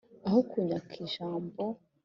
[0.27, 1.63] Aho kunyaka ijambo